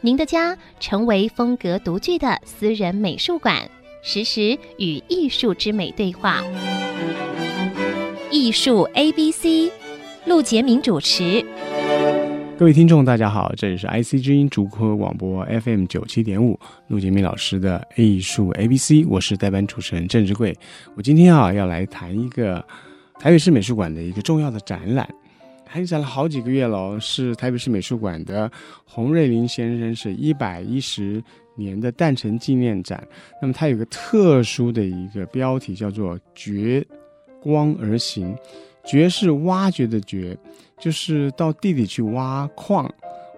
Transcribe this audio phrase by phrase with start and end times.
[0.00, 3.68] 您的家成为风格独具的私人美术馆，
[4.00, 6.40] 实时与艺术之美对话。
[8.30, 9.72] 艺术 A B C，
[10.24, 11.44] 陆杰明主持。
[12.56, 16.56] 各位听众，大家好，这里是 IC 之音竹科广播 FM 九七点五，
[16.86, 20.56] 陆杰明老师的艺术 A B C，我是代班主持人郑志贵。
[20.94, 22.64] 我今天啊要来谈一个
[23.18, 25.08] 台北市美术馆的一个重要的展览。
[25.70, 28.50] 开展了好几个月了，是台北市美术馆的
[28.84, 31.22] 洪瑞麟先生是一百一十
[31.54, 33.06] 年的诞辰纪念展。
[33.40, 36.84] 那么它有个特殊的一个标题，叫做“掘
[37.40, 38.34] 光而行”。
[38.86, 40.36] 掘是挖掘的掘，
[40.80, 42.90] 就是到地底去挖矿、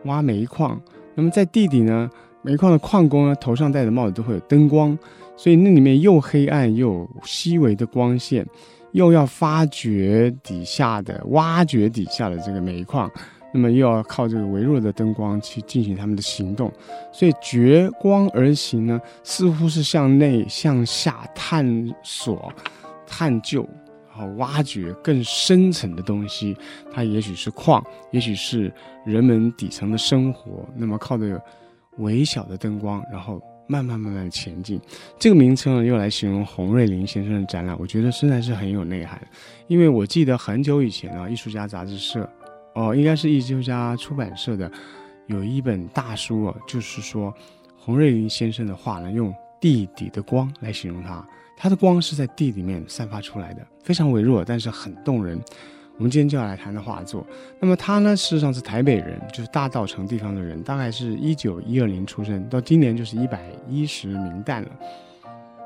[0.04, 0.80] 挖煤矿。
[1.16, 2.08] 那么在地底呢，
[2.42, 4.96] 煤矿的矿工呢头上戴的帽子都会有灯光，
[5.36, 8.46] 所以那里面又黑暗又有细微的光线。
[8.92, 13.10] 又要发掘底下的、挖掘底下的这个煤矿，
[13.52, 16.72] 那么又要靠这个微弱的灯光去进行他们的行动，
[17.12, 21.64] 所以掘光而行呢，似乎是向内向下探
[22.02, 22.52] 索、
[23.06, 23.68] 探究，
[24.08, 26.56] 然后挖掘更深层的东西。
[26.92, 28.72] 它也许是矿，也许是
[29.04, 30.68] 人们底层的生活。
[30.76, 31.42] 那么靠着
[31.98, 33.40] 微小的灯光，然后。
[33.70, 34.80] 慢慢慢慢前进，
[35.16, 39.22] 这个名称呢，用来形容洪瑞麟先生的展览，我觉得实在是很有内涵。
[39.68, 42.28] 因为我记得很久以前啊，艺术家杂志社，
[42.74, 44.68] 哦，应该是艺术家出版社的，
[45.28, 47.32] 有一本大书啊，就是说
[47.78, 51.24] 洪瑞麟先生的画呢，用地底的光来形容他，
[51.56, 55.40] 他的光是在地里面散发出来的，非常微弱，但是很动人。
[55.96, 57.26] 我们今天就要来谈的画作。
[57.58, 64.68] 那么他呢，事实上是台北人，就是大稻埕地方的人，大概是一九一二年出生，到今年就是一百一十名旦了。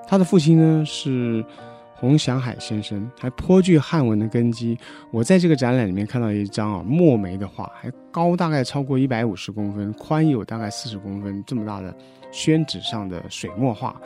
[0.07, 1.45] 他的父亲呢是
[1.95, 4.77] 洪祥海先生，还颇具汉文的根基。
[5.13, 11.95] 我在这个展览里面看到一张啊墨梅的画，还高大概超过一百五十公分，宽有大概四十公分这么大的
[12.33, 13.99] 宣纸上的水墨画，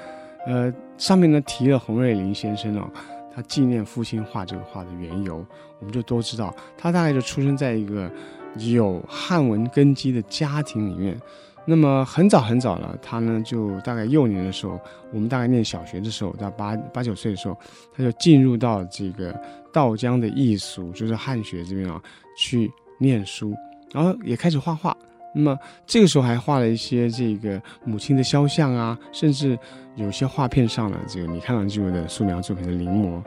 [0.47, 2.89] 呃，上面呢提了洪瑞麟先生哦。
[3.35, 5.45] 他纪念父亲画这个画的缘由，
[5.79, 6.55] 我们就都知道。
[6.77, 8.11] 他大概就出生在一个
[8.57, 11.21] 有汉文根基的家庭里面。
[11.65, 14.81] 那么很早很早了，他呢就大概幼年的时候，
[15.13, 17.55] 我们大概念小学的时候，到八八九岁的时候，
[17.95, 19.39] 他就进入到这个
[19.71, 22.03] 道江的艺术，就是汉学这边啊
[22.39, 23.55] 去念书，
[23.93, 24.97] 然后也开始画画。
[25.35, 25.57] 那么
[25.87, 29.59] 这个时候还画了一些这个母亲的肖像啊，甚至
[29.95, 33.23] 有些画片上了这个米开朗基罗的素描作品的临摹。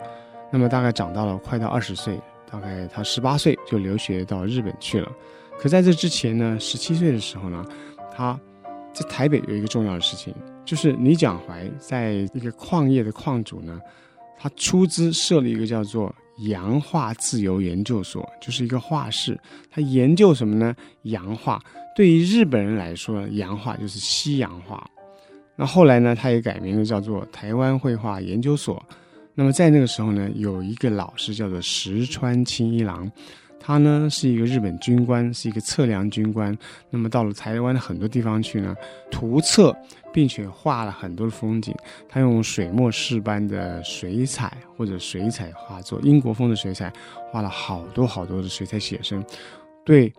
[0.51, 2.19] 那么大概长到了快到二十岁，
[2.49, 5.09] 大概他十八岁就留学到日本去了。
[5.59, 7.65] 可在这之前呢，十七岁的时候呢，
[8.11, 8.37] 他
[8.91, 10.33] 在台北有一个重要的事情，
[10.65, 13.79] 就是李蒋怀在一个矿业的矿主呢，
[14.37, 16.13] 他出资设了一个叫做。
[16.41, 20.75] 洋画自由研究所就是一个画室，他研究什么呢？
[21.03, 21.61] 洋画。
[21.95, 24.89] 对于日本人来说，洋画就是西洋画。
[25.55, 28.81] 那后来呢，他也改名了，叫做台湾绘画研究所。
[29.35, 33.11] 那么在那个时候呢，有一个老师叫做石川清一郎。
[33.63, 36.57] 他呢是一个日本军官，是一个测量军官。
[36.89, 38.75] 那么到了台湾的很多地方去呢，
[39.11, 39.75] 图测
[40.11, 41.73] 并且画了很多的风景。
[42.09, 46.91] 他用水墨式般的水彩或者水彩画作，英国风的水彩，
[47.31, 49.23] 画了好多好多的水彩写生，
[49.85, 50.11] 对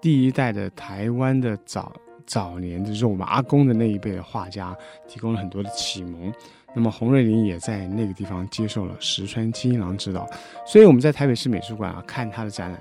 [0.00, 1.92] 第一代的台湾的早
[2.24, 4.74] 早年的肉麻工的那一辈的画家
[5.06, 6.32] 提供了很多的启蒙。
[6.76, 10.28] 那么洪瑞麟也在那个地方接受了石川钦一郎指导，
[10.66, 12.78] 所以我们在台北市美术馆啊看他的展览，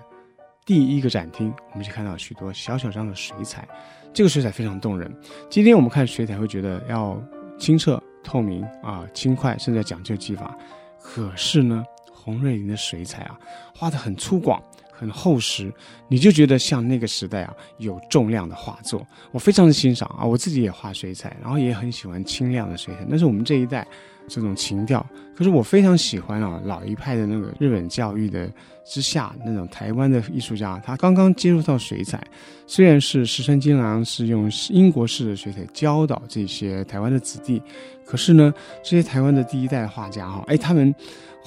[0.65, 3.65] 第一个展厅我们就看到许多小小张的水彩，
[4.13, 5.09] 这个水彩非常动人。
[5.49, 7.17] 今天我们看水彩会觉得要
[7.57, 10.53] 清澈透明啊，轻快，甚至讲究技法。
[11.01, 11.81] 可是呢，
[12.11, 13.39] 洪瑞麟的水彩啊
[13.73, 14.59] 画得很粗犷。
[14.97, 15.71] 很厚实，
[16.07, 20.25] 你就觉得像那个时代啊有重量的画作，我非常的欣赏啊。
[20.25, 23.85] 我自己也画水彩，然后也很喜欢清亮的水彩，但是我们这一代
[24.27, 25.05] 这种情调。
[25.35, 28.49] 可是我非常喜欢啊老一派的那个日本教育的
[28.85, 32.21] 之下那种台湾的艺术家，他刚刚接触到水彩，
[32.65, 37.61] 虽然是石川金郎是用英国式的水彩教导这些台湾的子弟，
[38.05, 40.93] 可是呢，这些台湾的第一代画家哈，哎他们。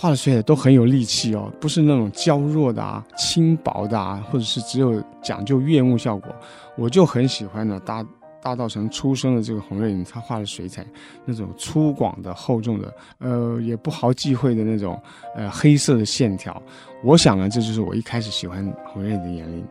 [0.01, 6.33] 画的水彩都很有力气哦，不是那种娇弱的啊、轻薄的啊，或者是只有讲究悦目效果。
[6.77, 8.07] 我就很喜欢呢，大
[8.41, 10.87] 大稻埕出生的这个洪瑞林，他画的水彩
[11.25, 15.01] 那种粗犷的、厚重的，呃，也不好忌讳的那种，
[15.35, 16.63] 呃，黑色的线条。
[17.03, 19.65] 我想呢，这就是我一开始喜欢洪瑞林的原因。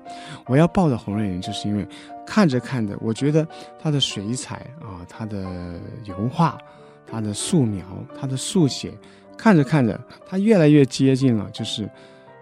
[0.47, 1.87] 我要抱着洪瑞林，就是因为
[2.25, 3.47] 看着看着，我觉得
[3.81, 6.57] 他的水彩啊，他的油画，
[7.05, 7.85] 他的素描，
[8.19, 8.93] 他的速写，
[9.37, 11.89] 看着看着，他越来越接近了，就是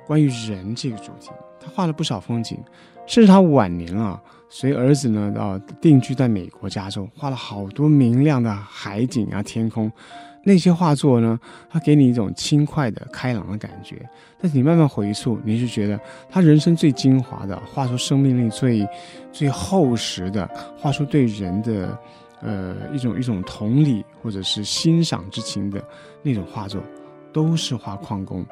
[0.05, 1.29] 关于人这个主题。
[1.59, 2.57] 他画了不少风景，
[3.07, 9.91] 甚至他晚年啊，随儿子呢啊定居在美国加州，画了好多明亮的海景啊，天空。
[10.47, 11.39] 那些画作呢，
[11.69, 14.07] 它给你一种轻快的、开朗的感觉。
[14.39, 15.99] 但是你慢慢回溯，你就觉得
[16.29, 18.87] 他人生最精华的，画出生命力最
[19.31, 21.97] 最厚实的，画出对人的
[22.41, 25.83] 呃一种一种同理或者是欣赏之情的
[26.21, 26.79] 那种画作，
[27.33, 28.45] 都是画矿工。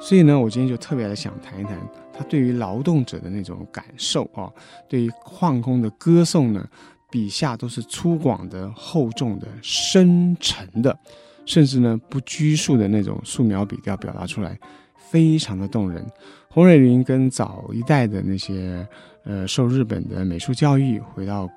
[0.00, 1.76] 所以呢，我今天就特别的想谈一谈
[2.12, 4.50] 他对于劳动者的那种感受啊，
[4.88, 6.66] 对于矿工的歌颂呢，
[7.10, 10.96] 笔下都是粗犷的、厚重的、深沉的。
[11.46, 14.58] 甚至呢，不拘束的那种素描笔调表达出来，
[15.10, 16.06] 非常的动人。
[16.50, 18.86] 洪瑞麟跟早一代的那些，
[19.24, 21.48] 呃，受日本的美术教育回到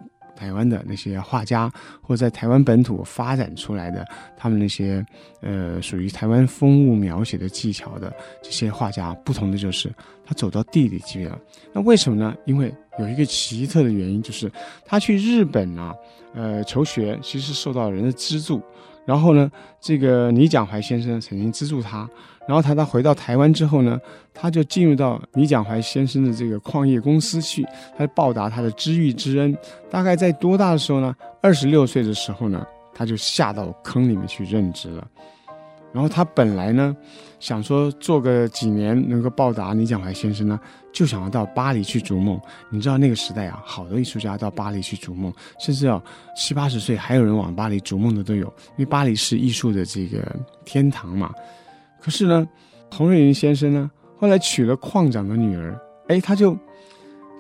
[0.42, 1.72] 台湾的那些画家，
[2.02, 4.04] 或者在台湾本土发展出来的
[4.36, 5.06] 他们那些，
[5.42, 8.12] 呃，属于台湾风物描写的技巧的
[8.42, 9.94] 这些画家，不同的就是
[10.26, 11.38] 他走到地里去了。
[11.72, 12.36] 那为什么呢？
[12.46, 14.52] 因为有一个奇特的原因，就是
[14.84, 15.94] 他去日本啊，
[16.34, 18.60] 呃，求学，其实受到人的资助。
[19.06, 22.10] 然后呢，这个倪蒋怀先生曾经资助他，
[22.48, 24.00] 然后他他回到台湾之后呢，
[24.34, 27.66] 他就进入到倪蒋怀先生的这个矿业公司去，
[27.98, 29.58] 他报答他的知遇之恩。
[29.90, 31.16] 大概在多大的时候呢？
[31.42, 35.08] 二十六岁的时候呢，他就下到坑里面去任职了。
[35.94, 36.96] 然后他本来呢，
[37.40, 40.60] 想说做个几年能够报答李蒋怀先生呢，
[40.94, 42.40] 就想要到巴黎去逐梦。
[42.70, 46.02] 你知道那个时代啊，好多艺术家到巴黎去逐梦，甚至啊
[46.36, 50.26] 七八十岁还有人往巴黎逐梦的都有，因为巴黎是艺术的这个
[50.64, 51.34] 天堂嘛。
[52.00, 52.48] 可是呢，
[52.90, 55.78] 洪瑞云先生呢，后来娶了矿长的女儿，
[56.08, 56.58] 哎，他就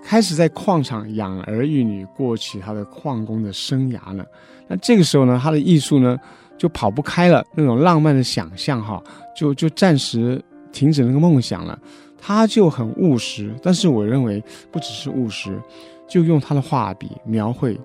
[0.04, 4.26] 开始在矿场养儿育女，过起他的矿工的生涯了。
[4.68, 6.18] 那这个时候呢，他的艺术呢，
[6.62, 9.02] 就跑不开了，那种浪漫的想象哈，
[9.36, 10.40] 就就暂时
[10.72, 11.80] 停止那个梦想了。
[12.20, 15.60] 他就很务实，但是我认为不只是务实，
[16.08, 17.76] 就用他的画笔描绘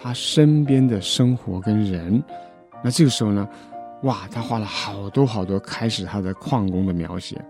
[0.00, 2.22] 他身边的生活跟人。
[2.80, 3.48] 那这个时候呢，
[4.04, 7.44] 哇，他画了好多好多，开始他的矿工的描写。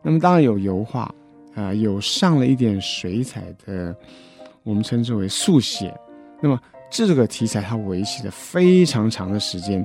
[0.00, 1.14] 那么当然有油画
[1.54, 3.94] 啊、有上了一点水彩的，
[4.62, 5.94] 我们称之为速写。
[6.40, 6.58] 那么。
[6.94, 9.84] 这个题材他维系了非常长的时间，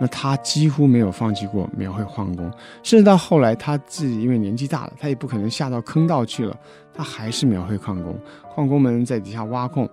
[0.00, 2.50] 那他几乎没有放弃过描绘矿工，
[2.82, 6.58] 甚至到后来他自己因为年纪大了，他也不可能下到坑道去了，
[6.92, 8.18] 他还是描绘矿工。
[8.52, 9.88] 矿工们在底下挖矿，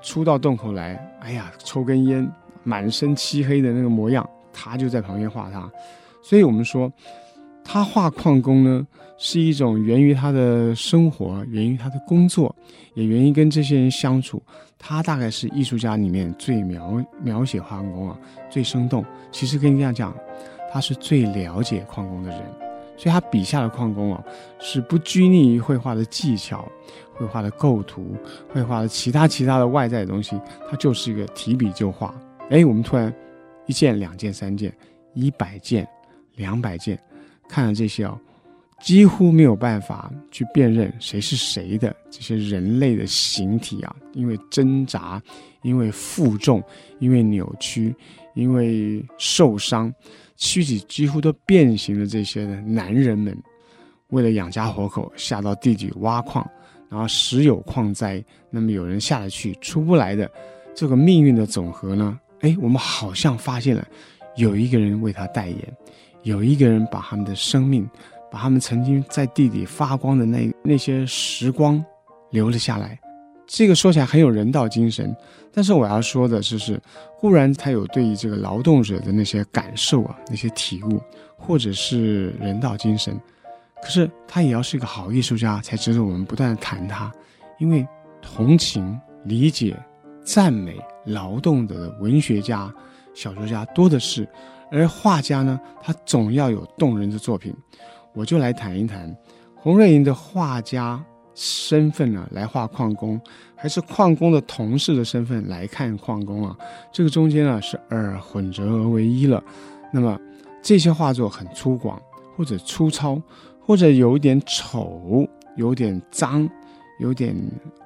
[0.00, 2.26] 出到洞口来，哎呀，抽根烟，
[2.62, 5.70] 满身漆黑的那个模样，他就在旁边画他。
[6.22, 6.90] 所以我们说，
[7.62, 8.86] 他画矿工呢，
[9.18, 12.56] 是一种源于他的生活，源于他的工作，
[12.94, 14.42] 也源于跟这些人相处。
[14.78, 19.04] 他大概是艺术家里面最描描写矿工啊，最生动。
[19.32, 20.14] 其实跟你这样讲，
[20.72, 22.40] 他是最了解矿工的人，
[22.96, 24.24] 所以他笔下的矿工啊，
[24.60, 26.66] 是不拘泥于绘画的技巧、
[27.12, 28.16] 绘画的构图、
[28.48, 30.40] 绘画的其他其他的外在的东西，
[30.70, 32.14] 他就是一个提笔就画。
[32.48, 33.12] 哎，我们突然
[33.66, 34.72] 一件、两件、三件、
[35.12, 35.86] 一百件、
[36.36, 36.98] 两百件，
[37.48, 38.18] 看了这些啊。
[38.80, 45.20] 几乎没有办法去辨认谁是谁的这些人类的形体啊，因为挣扎，
[45.62, 46.62] 因为负重，
[47.00, 47.94] 因为扭曲，
[48.34, 49.92] 因为受伤，
[50.36, 53.36] 躯体几乎都变形的这些男人们，
[54.08, 56.48] 为了养家活口，下到地底挖矿，
[56.88, 60.30] 然后时有矿灾，那么有人下得去出不来的
[60.74, 62.18] 这个命运的总和呢？
[62.40, 63.84] 哎，我们好像发现了
[64.36, 65.76] 有一个人为他代言，
[66.22, 67.84] 有一个人把他们的生命。
[68.30, 71.82] 把他们曾经在地底发光的那那些时光
[72.30, 72.98] 留了下来，
[73.46, 75.14] 这个说起来很有人道精神，
[75.52, 76.80] 但是我要说的就是，
[77.18, 81.00] 固然他有对于这个劳动者的那些感受啊，那些体悟，
[81.36, 83.18] 或者是人道精神，
[83.82, 87.10] 可是他也要是一个好艺术家，才值得我们不断的谈他，
[87.58, 87.86] 因为
[88.20, 89.74] 同情、理解、
[90.22, 92.70] 赞美劳动的文学家、
[93.14, 94.28] 小说家多的是，
[94.70, 97.54] 而画家呢，他总要有动人的作品。
[98.18, 99.16] 我就来谈一谈
[99.54, 101.00] 洪瑞麟的画家
[101.34, 103.20] 身份呢，来画矿工，
[103.54, 106.56] 还是矿工的同事的身份来看矿工啊？
[106.92, 109.40] 这个中间呢是二混合而为一了。
[109.92, 110.18] 那么
[110.60, 111.96] 这些画作很粗犷，
[112.36, 113.22] 或者粗糙，
[113.60, 115.24] 或者有点丑，
[115.56, 116.48] 有点脏，
[116.98, 117.32] 有点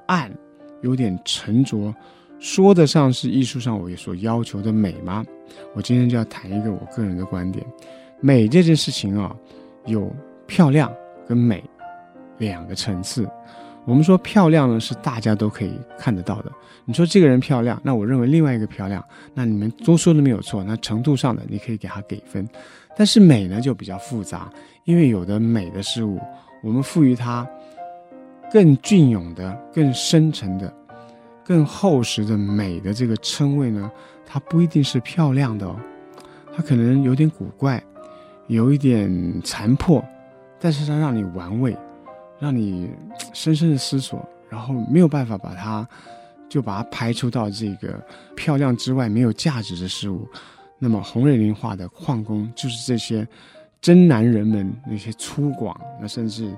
[0.07, 0.33] 暗，
[0.81, 1.95] 有点沉着，
[2.39, 5.23] 说得上是艺术上我也所要求的美吗？
[5.75, 7.63] 我今天就要谈一个我个人的观点。
[8.19, 9.37] 美这件事情啊，
[9.87, 10.11] 有
[10.47, 10.93] 漂亮
[11.27, 11.63] 跟美
[12.39, 13.29] 两个层次。
[13.85, 16.53] 我们说漂亮呢，是大家都可以看得到的。
[16.85, 20.63] 你说这个人漂亮，那我认为另外一个漂亮，那你们都说的没有错。
[20.63, 22.49] 那程度上的，你可以给他给分。
[22.97, 24.49] 但是美呢，就比较复杂，
[24.85, 26.21] 因为有的美的事物，
[26.63, 27.45] 我们赋予它
[28.53, 30.73] 更隽永的、更深沉的、
[31.45, 33.91] 更厚实的美的这个称谓呢，
[34.25, 35.75] 它不一定是漂亮的哦，
[36.55, 37.83] 它可能有点古怪，
[38.47, 40.05] 有一点残破，
[40.61, 41.77] 但是它让你玩味。
[42.39, 42.91] 让你
[43.33, 45.89] 深深的思索，然后没有办法把它，
[46.49, 50.29] 就把它排除到这个漂亮之外没有价值的事物。
[50.77, 53.25] 那么洪瑞林画的矿工就是这些
[53.81, 56.53] 真男人们那些粗犷，那甚至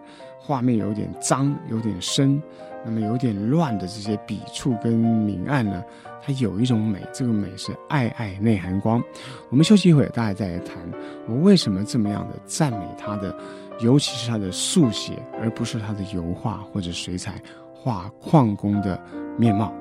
[0.44, 2.42] 画面有点脏、有点深，
[2.84, 5.82] 那么有点乱的这些笔触跟明暗呢，
[6.22, 9.02] 它有一种美，这个美是暧暧内涵光。
[9.48, 10.76] 我们休息一会儿，大家再来谈
[11.26, 13.34] 我为什么这么样的赞美他的。
[13.80, 17.42] 尤其是他的速写，而不是他的油画或者水彩
[17.74, 19.02] 画矿工的
[19.36, 19.74] 面貌。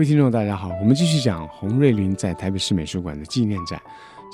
[0.00, 3.78] 各位听众，大家好，我们继续讲洪瑞麟在台北市美术馆的纪念展。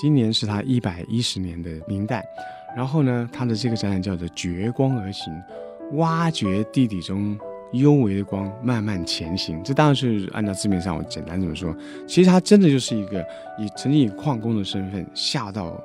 [0.00, 2.22] 今年是他一百一十年的冥诞，
[2.76, 5.34] 然后呢，他的这个展览叫做“掘光而行”，
[5.94, 7.36] 挖掘地底中
[7.72, 9.60] 幽微的光，慢慢前行。
[9.64, 13.20] 这当然是按照字面上我简单这么说，其实他真的就是一个
[13.58, 15.82] 以曾经以矿工的身份下到。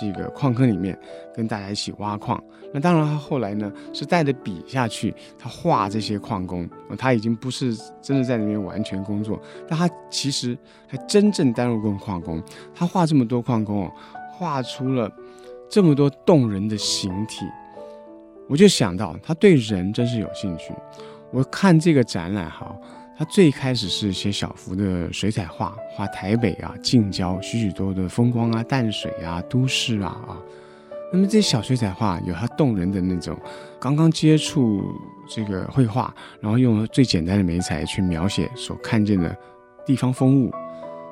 [0.00, 0.98] 这个矿坑里面
[1.34, 10.56] 跟大家一起挖矿，那当然他后来呢是带着笔下去，他画这些矿工，他已经不是真的在里面完全工作，但他其实
[10.88, 12.42] 还真正担任过矿工。
[12.74, 13.92] 他画这么多矿工哦，
[14.32, 15.10] 画出了
[15.68, 17.44] 这么多动人的形体，
[18.48, 20.72] 我就想到他对人真是有兴趣。
[21.30, 22.74] 我看这个展览哈。
[23.22, 30.42] 他最开始是写小幅的水彩画，画台北啊近郊许许多多的风光啊、淡水啊、都市啊啊。
[31.12, 33.38] 那么这些小水彩画有它动人的那种，
[33.78, 34.82] 刚刚接触
[35.28, 39.32] 这个绘画，然后用最简单的媒材去描写所看见的
[39.86, 40.50] 地方风物。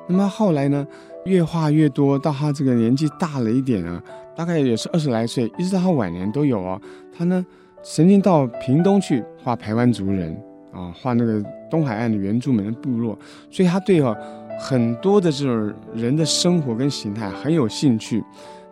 [0.05, 0.85] 那么后来呢，
[1.23, 4.03] 越画越多，到他这个年纪大了一点啊，
[4.35, 6.81] 大概也是二十来岁，一直到他晚年都有哦。
[7.17, 7.45] 他呢
[7.81, 10.37] 曾经到屏东去画排湾族人。
[10.71, 13.17] 啊，画那个东海岸的原住民的部落，
[13.49, 14.15] 所以他对啊
[14.59, 18.23] 很多的这种人的生活跟形态很有兴趣。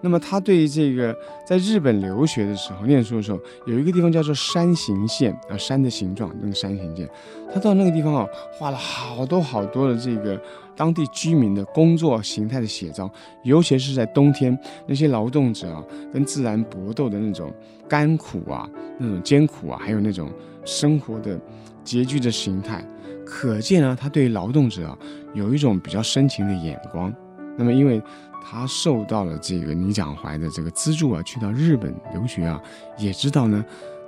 [0.01, 1.13] 那么他对这个
[1.45, 7.09] 在日本留学的时候，念书的时候，有一个地方叫做山形县啊，山的形状那个山形县，
[7.53, 10.41] 他到那个地方啊，画了好多好多的这个
[10.79, 13.11] 当地居民的工作形态的写照，
[13.43, 14.57] 尤其是在冬天
[14.87, 15.83] 那些劳动者啊
[16.13, 17.53] 跟自然搏斗的那种
[17.89, 18.65] 甘苦啊，
[18.97, 20.31] 那种艰苦啊，还有那种
[20.63, 21.37] 生活的。
[21.85, 22.85] 拮据的形态，
[23.25, 24.97] 可见啊，他对劳动者啊
[25.33, 27.11] 有一种比较深情的眼光。
[27.57, 27.99] 那么，因为
[28.43, 32.61] 他受到了这个倪蒋怀的这个资助啊，去到日本留学啊，
[32.99, 33.65] 也知道呢，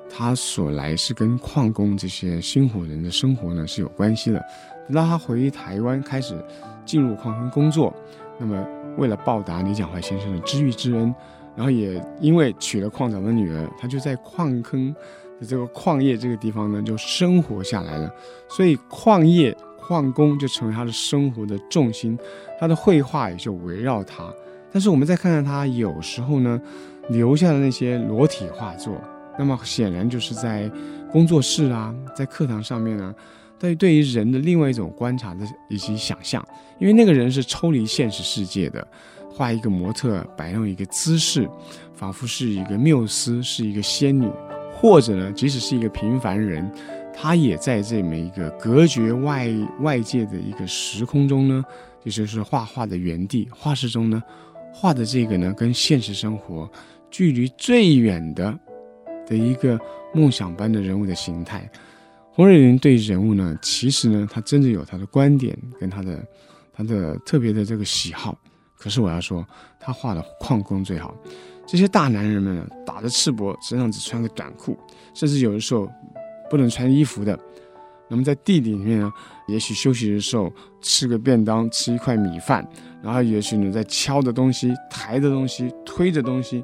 [0.08, 4.46] 他所来是跟矿工这些辛苦人的生活呢是有关系的。
[4.88, 6.36] 等到他回台湾开始
[6.86, 7.94] 进入矿坑工作，
[8.40, 8.66] 那么
[8.98, 11.14] 为了报答李蒋怀先生的知遇之恩，
[11.56, 14.94] 然后也因为娶了矿长的女儿，他就在矿坑
[15.40, 15.46] 的。
[15.48, 18.14] 这个矿业这个地方呢，就生活下来了，
[18.48, 22.16] 所以矿业矿工就成为他的生活的重心，
[22.60, 24.32] 他的绘画也就围绕他。
[24.72, 26.62] 但是我们再看看他有时候呢
[27.10, 28.94] 留下的那些裸体画作，
[29.36, 30.72] 那么显然就是在
[31.12, 33.12] 工作室啊，在课堂上面呢，
[33.62, 36.44] 对对于人的另外一种观察的以及想象，
[36.80, 38.86] 因为那个人是抽离现实世界的，
[39.30, 41.48] 画一个模特摆弄一个姿势，
[41.94, 44.27] 仿佛是一个缪斯，是一个仙女。
[44.74, 46.68] 或者呢，即使是一个平凡人，
[47.13, 49.48] 他也在这么一个隔绝外
[49.82, 51.63] 外界的一个时空中呢，
[52.03, 54.24] 也就是画画的原地画室中呢，
[54.74, 56.68] 画的这个呢，跟现实生活
[57.12, 58.58] 距离最远的
[59.27, 59.80] 的一个
[60.15, 61.70] 梦想般的人物的形态。
[62.34, 66.26] 洪瑞麟对人物呢，其实呢，他真的有他的观点跟他的
[66.74, 68.38] 他的特别的这个喜好。
[68.78, 69.46] 可是我要说，
[69.80, 71.16] 他画的矿工最好。
[71.68, 74.78] 这些大男人们呢，打着赤膊，身上只穿个短裤，
[75.14, 75.90] 甚至有的时候
[76.50, 77.38] 不能穿衣服的。
[78.10, 79.14] 那么在地里面呢，
[79.48, 82.68] 也许休息的时候吃个便当，吃一块米饭，
[83.04, 86.64] 然后也许呢在敲的东西、抬的东西、推的东西。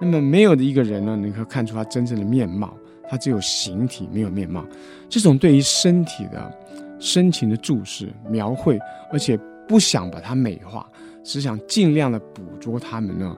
[0.00, 2.76] 那么没有的一个人呢，能够看出他真正的面貌，
[3.08, 4.64] 他只有形体，没有面貌。
[5.08, 6.52] 这种对于身体的
[6.98, 8.78] 深情的注视、描绘，
[9.12, 10.88] 而且不想把它美化，
[11.22, 13.36] 只想尽量的捕捉他们呢，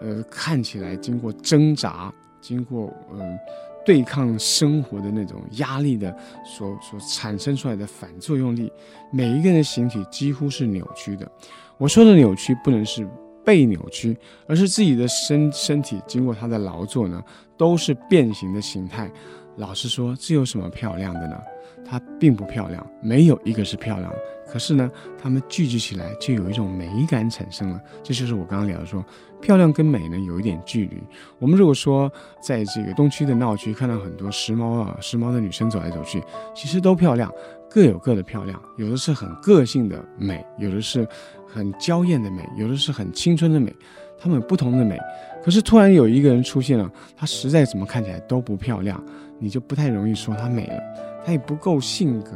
[0.00, 3.20] 呃，看起来经过挣扎，经过嗯。
[3.20, 3.38] 呃
[3.86, 6.12] 对抗生活的那种压力的
[6.44, 8.68] 所所产生出来的反作用力，
[9.12, 11.30] 每一个人的形体几乎是扭曲的。
[11.78, 13.08] 我说的扭曲不能是
[13.46, 14.16] 被扭曲，
[14.48, 17.22] 而是自己的身身体经过他的劳作呢，
[17.56, 19.08] 都是变形的形态。
[19.56, 21.40] 老实说，这有什么漂亮的呢？
[21.88, 24.18] 它并不漂亮，没有一个是漂亮的。
[24.48, 24.90] 可是呢，
[25.22, 27.80] 它们聚集起来就有一种美感产生了。
[28.02, 29.04] 这就是我刚刚聊的说。
[29.38, 30.96] 漂亮跟美呢有一点距离。
[31.38, 32.10] 我们如果说
[32.40, 36.22] 在这个东区的闹区看到很多时髦啊、时髦的女生走来走去，
[36.54, 37.30] 其实都漂亮，
[37.70, 38.60] 各有各的漂亮。
[38.76, 41.06] 有的是很个性的美，有的是
[41.46, 43.74] 很娇艳的美，有的是很青春的美，
[44.18, 44.98] 她们有不同的美。
[45.44, 49.02] 可是突然有一个人出现了，她实在怎么看起来都不漂亮，
[49.38, 50.80] 你就不太容易说她美了。
[51.24, 52.32] 她也不够性格，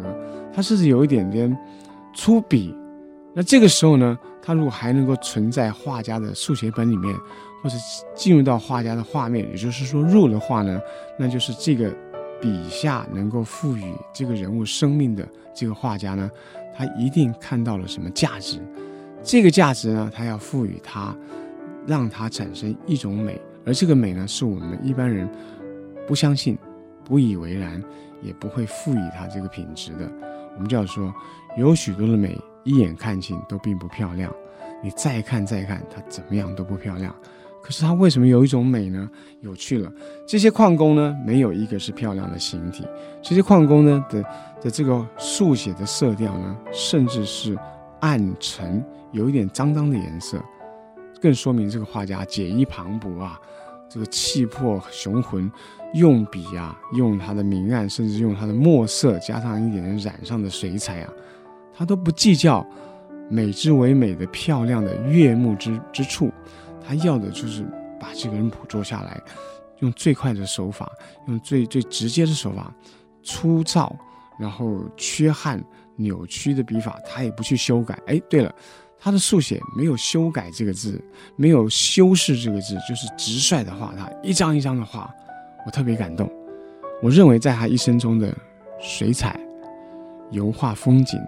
[0.52, 1.56] 她甚至有一点点
[2.14, 2.75] 粗鄙。
[3.32, 7.14] 那这个时候呢，他如果还能够存在画家的速写本里面，
[7.62, 7.76] 或者
[8.12, 10.80] 进入到画家的画面，也就是说入的画呢，
[11.16, 11.94] 那就是这个
[12.40, 16.30] 笔下能够赋予这个人物生命的这个画家呢，
[16.75, 18.59] 他一定看到了什么价值。
[19.23, 21.14] 这个价值呢，他要赋予他，
[21.87, 25.28] 让他产生一种美，而这个美呢，是我们一般人
[26.06, 26.56] 不相信、
[27.04, 27.82] 不以为然，
[28.23, 30.11] 也不会赋予他这个品质的。
[30.54, 31.12] 我们就要说，
[31.56, 32.38] 有许多的美。
[32.62, 34.30] 一眼看尽都并不漂亮，
[34.85, 37.12] 你再看再看，它怎么样都不漂亮。
[37.62, 39.08] 可是它为什么有一种美呢？
[39.40, 39.92] 有趣了，
[40.26, 42.86] 这些矿工呢，没有一个是漂亮的形体。
[43.22, 44.22] 这些矿工呢的
[44.62, 47.56] 的这个速写的色调呢，甚至是
[48.00, 50.42] 暗沉，有一点脏脏的颜色，
[51.20, 53.38] 更说明这个画家解衣磅礴啊，
[53.88, 55.50] 这个气魄雄浑，
[55.94, 61.12] 用笔啊，用他的明暗，甚至用他的墨色，加上一点点染上的水彩啊。
[61.73, 62.66] 他都不计较
[63.30, 66.30] 美之为美的漂亮的悦目之之处，
[66.90, 67.64] 他要的就是
[68.00, 69.22] 把这个人捕捉下来，
[69.78, 70.90] 用最快的手法，
[71.28, 72.74] 用最最直接的手法，
[73.22, 73.94] 粗糙，
[74.40, 77.96] 然后缺憾扭曲的笔法，他也不去修改。
[78.08, 78.52] 哎，对了，
[78.98, 81.00] 他的速写没有修改这个字，
[81.36, 85.14] 没有修饰这个字，就是直率的画，他一张一张的画，
[85.64, 86.28] 我特别感动。
[87.00, 88.36] 我认为在他一生中的
[88.80, 89.38] 水彩、
[90.32, 91.20] 油画、风景。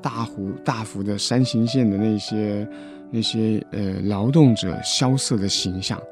[0.00, 2.68] 大幅大幅的山形线的那些
[3.14, 6.02] 那些呃劳动者萧瑟的形象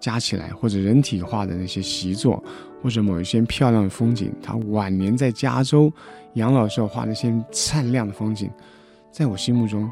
[0.00, 2.42] 加起来，或者人体化的那些习作，
[2.82, 5.92] 或者某一些漂亮的风景，他晚年在加州
[6.32, 8.50] 养老时候画那些灿亮的风景，
[9.12, 9.86] 在我心目中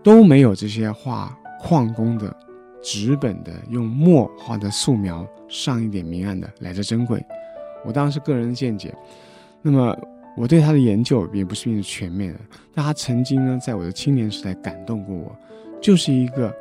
[0.00, 2.32] 都没有这些画矿工的
[2.80, 7.20] 纸本的用墨画的素描上一点明暗的来的珍贵。
[7.84, 8.94] 我当然是个人的见解，
[9.60, 9.98] 那么。
[10.38, 12.40] 我对他的研究也不是并全面的，
[12.72, 15.36] 但他曾经呢，在我的青年时代感动过我，
[15.82, 16.54] 就是一个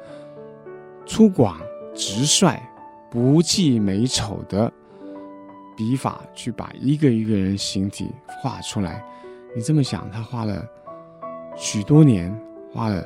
[1.06, 1.56] 粗犷、
[1.94, 2.60] 直率、
[3.12, 4.72] 不计美丑的
[5.78, 8.10] 笔法，去把一个一个人形体
[8.42, 9.06] 画出来。
[9.56, 10.66] 你这么想，他画了
[11.56, 12.36] 许多年，
[12.74, 13.06] 画了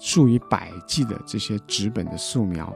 [0.00, 2.74] 数以百计的这些纸本的素描，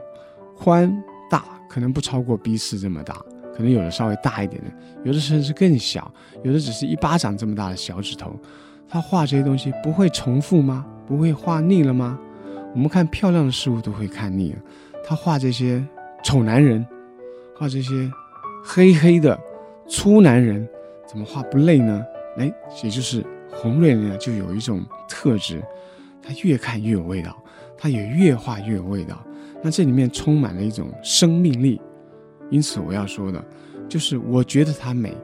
[0.57, 0.89] 宽
[1.29, 3.21] 大可能不超过 B4 这么大。
[3.59, 4.71] 可能有的稍微大一点的，
[5.03, 6.09] 有的甚至更小，
[6.43, 8.33] 有的只是一巴掌这么大的小指头。
[8.87, 10.85] 他画这些东西不会重复吗？
[11.05, 12.17] 不会画腻了吗？
[12.73, 14.59] 我们看漂亮的事物都会看腻了。
[15.05, 15.85] 他画这些
[16.23, 16.87] 丑男人，
[17.53, 18.09] 画这些
[18.63, 19.37] 黑黑的
[19.89, 20.65] 粗男人，
[21.05, 22.01] 怎么画不累呢？
[22.37, 22.49] 哎，
[22.81, 25.61] 也就是红瑞呢，就有一种特质，
[26.23, 27.35] 他越看越有味道，
[27.77, 29.21] 他也越画越有味道。
[29.61, 31.81] 那这里面充满了一种生命力。
[32.49, 33.43] 因此，我要说的，
[33.87, 35.15] 就是我觉得它美，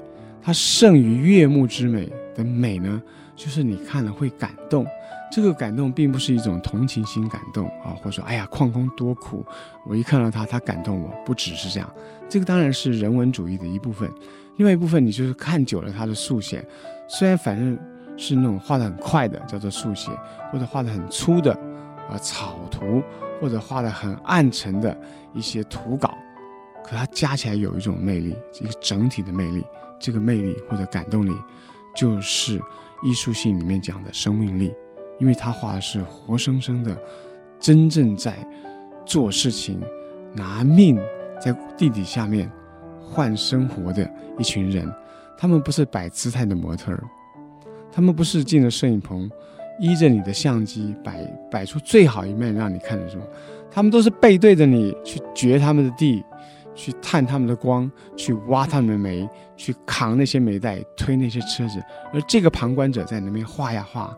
[0.42, 3.02] 它胜于悦目之美的美呢，
[3.36, 4.86] 就是你看了会感动。
[5.32, 9.44] 这个感动并不是一种同情心感动啊，或者说，哎呀，矿工多苦，
[9.86, 11.92] 我一看到他，他感动我，不只是这样。
[12.30, 14.10] 这个当然是人文主义的一部分。
[14.58, 16.66] 另外一部分，你就是看久了他的速写，
[17.10, 17.78] 虽然反正
[18.16, 20.12] 是那种画的很快的叫做速写，
[20.52, 21.52] 或者画的很粗的
[22.10, 23.04] 啊草图，
[23.42, 24.96] 或者画的很暗沉的
[25.34, 26.15] 一些图稿。
[26.86, 29.64] 可它加起来有一种魅力，一个整体的魅力。
[29.98, 31.32] 这个魅力或者感动力，
[31.96, 32.62] 就是
[33.02, 34.74] 艺术性里面讲的生命力，
[35.20, 36.96] 因为他画的是活生生的，
[37.62, 38.38] 真正在
[39.06, 39.82] 做事情、
[40.34, 41.00] 拿命
[41.42, 42.52] 在地底下面
[43.02, 44.94] 换生活的一群人。
[45.38, 47.02] 他们不是摆姿态的模特儿，
[47.90, 49.32] 他们不是进了摄影棚，
[49.80, 53.24] 依着你的相机摆摆出最好一面让你看的时候。
[53.72, 56.24] 他们都是背对着你去掘他们的地，
[56.76, 61.82] 去探他们的光，去挖他们的煤，去扛那些煤袋，推那些车子。
[62.14, 64.16] 而这个旁观者在那边画呀画，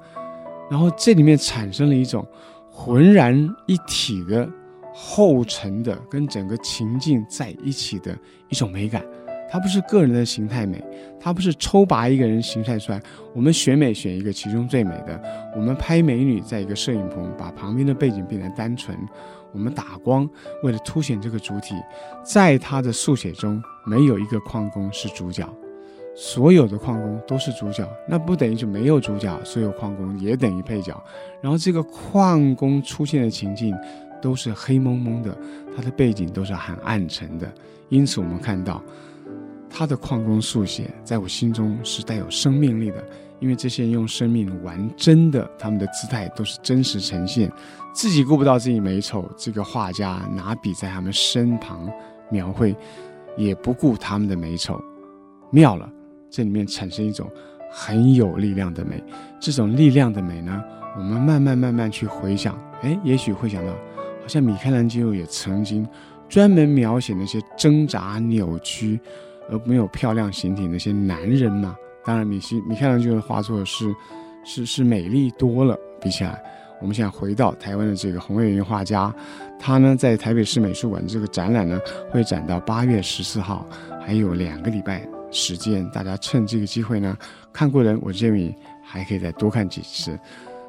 [0.70, 2.28] 然后这里面产生了一种
[2.72, 3.34] 浑然
[3.67, 4.50] 一体的
[4.93, 8.17] 厚沉的，跟整个情境在一起的
[8.50, 9.06] 一种美感。
[9.50, 10.84] 它不是个人的形态美，
[11.22, 13.02] 它不是抽拔一个人形态出来。
[13.34, 15.22] 我们选美选一个其中最美的，
[15.56, 18.98] 我们拍美女在一个摄影棚，把旁边的背景变得单纯。
[19.58, 20.30] 我们打光，
[20.62, 21.74] 为了凸显这个主体，
[22.24, 25.52] 在他的速写中没有一个矿工是主角，
[26.15, 27.84] 所有的矿工都是主角。
[28.08, 31.04] 那不等于就没有主角，所有矿工也等于配角。
[31.41, 33.76] 然后这个矿工出现的情境
[34.22, 35.36] 都是黑蒙蒙的，
[35.76, 37.52] 他的背景都是很暗沉的。
[37.89, 38.80] 因此我们看到。
[39.70, 43.04] 他的矿工速写，在我心中是带有生命力的，
[43.39, 47.52] 因为这些人用生命玩真的，他们的姿态都是真实呈现，
[47.93, 51.89] 自己顾不到自己美丑，这个画家拿笔在他们身旁
[52.30, 52.76] 描绘，
[53.36, 54.82] 也不顾他们的美丑，
[55.52, 55.89] 妙了，
[56.30, 57.30] 这里面产生一种
[57.71, 59.04] 很有力量的美，
[59.39, 60.63] 这种力量的美呢，
[60.97, 65.88] 我们慢慢慢慢去回想，哎，也许会想到，好像米开朗基罗也曾经
[66.28, 69.00] 专门描写那些挣扎扭曲。
[69.50, 71.73] 而没有漂亮形体那些男人嘛，
[72.08, 73.93] 当然米西米开朗基罗的画作是
[74.46, 75.78] 是是美丽多了。
[76.00, 76.41] 比起来，
[76.80, 79.13] 我们现在回到台湾的这个洪岳云画家，
[79.60, 81.78] 他呢在台北市美术馆的这个展览呢
[82.10, 83.67] 会展到八月十四号，
[84.00, 87.17] 还有两个礼拜时间，大家趁这个机会呢
[87.52, 90.17] 看过人，我建议还可以再多看几次。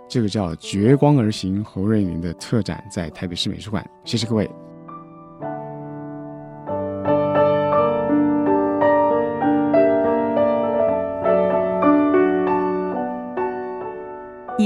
[0.09, 4.51] 这个叫《绝光而行》侯瑞云的特展在台北市美术馆，谢谢各位。